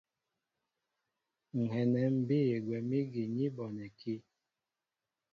Ŋ̀ 1.59 1.63
hɛnɛ 1.73 2.01
ḿ 2.15 2.15
bîy 2.27 2.51
gwɛ̌m 2.65 2.89
ígi 2.99 3.23
ni 3.35 3.45
bɔnɛkí. 3.55 4.15